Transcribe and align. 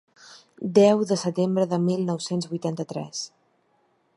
Deu 0.77 1.01
de 1.09 1.17
setembre 1.23 1.65
de 1.73 1.79
mil 1.83 2.01
nou-cents 2.07 2.51
vuitanta-tres. 2.55 3.21